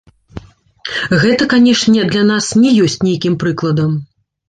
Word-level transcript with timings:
Гэта, 1.25 1.49
канечне, 1.53 2.07
для 2.15 2.25
нас 2.33 2.51
не 2.65 2.75
ёсць 2.89 3.01
нейкім 3.09 3.41
прыкладам. 3.45 3.91